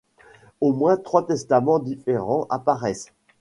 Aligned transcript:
Au 0.61 0.73
moins 0.73 0.97
trois 0.97 1.27
testaments 1.27 1.77
différents 1.77 2.47
apparaissent. 2.49 3.11